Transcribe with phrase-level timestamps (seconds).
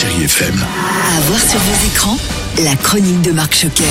[0.00, 0.28] Chérie
[1.22, 2.16] voir sur vos écrans,
[2.62, 3.82] la chronique de Marc Choquet.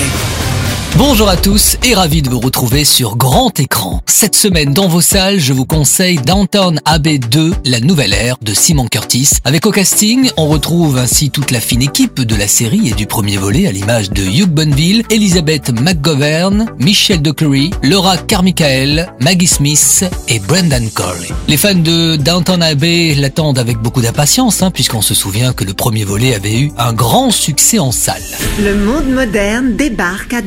[0.96, 4.02] Bonjour à tous et ravi de vous retrouver sur grand écran.
[4.08, 8.52] Cette semaine dans vos salles, je vous conseille Downtown Abbey 2, la nouvelle ère de
[8.52, 9.30] Simon Curtis.
[9.44, 13.06] Avec au casting, on retrouve ainsi toute la fine équipe de la série et du
[13.06, 20.06] premier volet à l'image de Hugh Bonneville, Elizabeth McGovern, Michelle Dockery, Laura Carmichael, Maggie Smith
[20.30, 21.30] et Brendan Corley.
[21.48, 25.76] Les fans de Downtown Abbey l'attendent avec beaucoup d'impatience hein, puisqu'on se souvient que le
[25.76, 28.24] premier volet avait eu un grand succès en salle.
[28.60, 30.42] Le monde moderne débarque à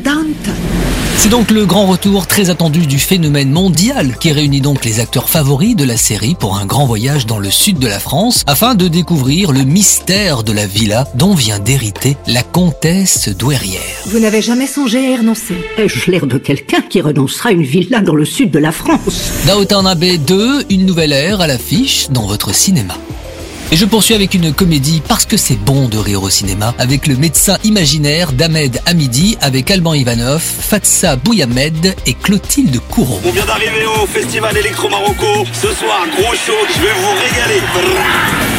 [1.17, 5.29] C'est donc le grand retour très attendu du phénomène mondial qui réunit donc les acteurs
[5.29, 8.75] favoris de la série pour un grand voyage dans le sud de la France afin
[8.75, 13.83] de découvrir le mystère de la villa dont vient d'hériter la comtesse douairière.
[14.07, 17.65] Vous n'avez jamais songé à y renoncer Ai-je l'air de quelqu'un qui renoncera à une
[17.65, 19.31] villa dans le sud de la France?
[19.47, 22.95] Downton Abbey 2, une nouvelle ère à l'affiche dans votre cinéma.
[23.73, 27.07] Et je poursuis avec une comédie parce que c'est bon de rire au cinéma, avec
[27.07, 33.21] le médecin imaginaire d'Ahmed Hamidi, avec Alban Ivanov, Fatsa Bouyamed et Clotilde Couron.
[33.25, 35.47] On vient d'arriver au festival Electro Marocco.
[35.53, 38.50] Ce soir, gros show, je vais vous régaler.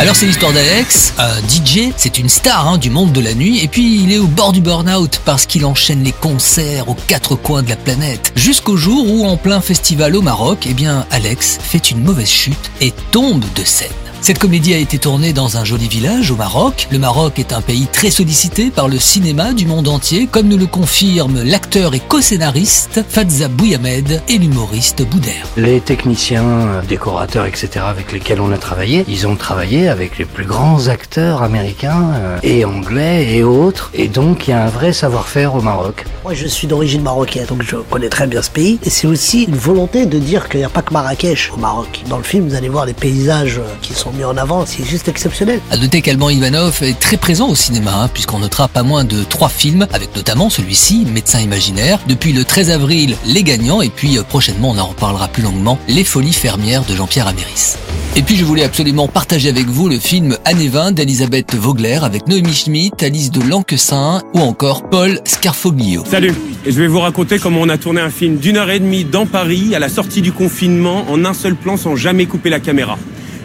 [0.00, 3.62] Alors c'est l'histoire d'Alex, un DJ, c'est une star hein, du monde de la nuit,
[3.62, 7.34] et puis il est au bord du burn-out parce qu'il enchaîne les concerts aux quatre
[7.36, 8.32] coins de la planète.
[8.34, 12.70] Jusqu'au jour où, en plein festival au Maroc, eh bien Alex fait une mauvaise chute
[12.80, 13.90] et tombe de scène.
[14.22, 16.88] Cette comédie a été tournée dans un joli village au Maroc.
[16.92, 20.58] Le Maroc est un pays très sollicité par le cinéma du monde entier, comme nous
[20.58, 25.46] le confirment l'acteur et co-scénariste Fadza Bouyamed et l'humoriste Boudère.
[25.56, 27.86] Les techniciens, euh, décorateurs, etc.
[27.88, 32.38] avec lesquels on a travaillé, ils ont travaillé avec les plus grands acteurs américains euh,
[32.42, 33.90] et anglais et autres.
[33.94, 36.04] Et donc il y a un vrai savoir-faire au Maroc.
[36.24, 38.78] Moi, je suis d'origine marocaine, donc je connais très bien ce pays.
[38.84, 42.02] Et c'est aussi une volonté de dire qu'il n'y a pas que Marrakech au Maroc.
[42.10, 44.84] Dans le film, vous allez voir les paysages euh, qui sont mis en avant, c'est
[44.84, 45.60] juste exceptionnel.
[45.70, 49.22] À noter qu'Alban Ivanov est très présent au cinéma, hein, puisqu'on notera pas moins de
[49.24, 54.18] trois films, avec notamment celui-ci, Médecin imaginaire, depuis le 13 avril, Les Gagnants, et puis
[54.18, 57.76] euh, prochainement, on en reparlera plus longuement, Les Folies fermières de Jean-Pierre Améris.
[58.16, 62.26] Et puis je voulais absolument partager avec vous le film Année 20 d'Elisabeth Vogler avec
[62.26, 66.02] Noémie Schmidt, Alice de Lanquessin ou encore Paul Scarfoglio.
[66.10, 66.34] Salut
[66.66, 69.04] Et je vais vous raconter comment on a tourné un film d'une heure et demie
[69.04, 72.58] dans Paris à la sortie du confinement en un seul plan sans jamais couper la
[72.58, 72.98] caméra.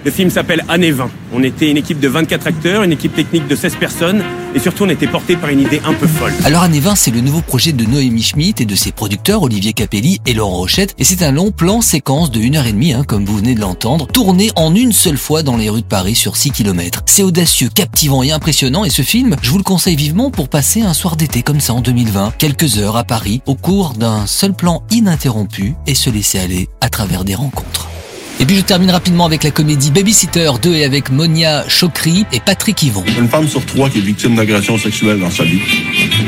[0.06, 1.10] Le film s'appelle Année 20.
[1.34, 4.24] On était une équipe de 24 acteurs, une équipe technique de 16 personnes
[4.54, 6.32] et surtout on était porté par une idée un peu folle.
[6.44, 9.74] Alors Année 20, c'est le nouveau projet de Noémie Schmidt et de ses producteurs Olivier
[9.74, 10.94] Capelli et Laurent Rochette.
[11.00, 14.52] Et c'est un long plan séquence de 1h30, hein, comme vous venez de l'entendre, tourné
[14.56, 17.02] en une seule fois dans les rues de Paris sur 6 km.
[17.08, 20.84] C'est audacieux, captivant et impressionnant et ce film, je vous le conseille vivement pour passer
[20.84, 24.54] un soir d'été comme ça en 2020, quelques heures à Paris, au cours d'un seul
[24.54, 27.85] plan ininterrompu et se laisser aller à travers des rencontres.
[28.40, 32.40] Et puis je termine rapidement avec la comédie Babysitter 2 et avec Monia Chokri et
[32.40, 33.04] Patrick Yvon.
[33.18, 35.62] Une femme sur trois qui est victime d'agression sexuelle dans sa vie.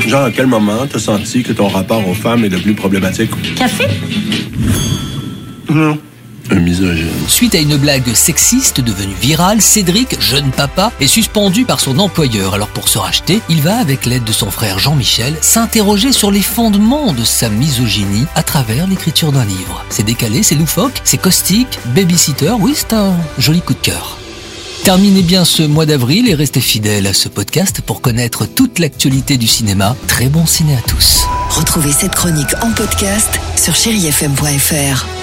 [0.06, 3.30] Genre, à quel moment t'as senti que ton rapport aux femmes est devenu problématique?
[3.56, 3.84] Café?
[5.68, 5.98] Non.
[6.50, 7.08] Un misogyne.
[7.26, 12.54] Suite à une blague sexiste devenue virale, Cédric, jeune papa, est suspendu par son employeur.
[12.54, 16.42] Alors pour se racheter, il va, avec l'aide de son frère Jean-Michel, s'interroger sur les
[16.42, 19.84] fondements de sa misogynie à travers l'écriture d'un livre.
[19.90, 24.16] C'est décalé, c'est loufoque, c'est caustique, babysitter, oui, c'est un joli coup de cœur.
[24.84, 29.36] Terminez bien ce mois d'avril et restez fidèles à ce podcast pour connaître toute l'actualité
[29.36, 29.96] du cinéma.
[30.06, 31.26] Très bon ciné à tous.
[31.50, 35.17] Retrouvez cette chronique en podcast sur chérifm.fr.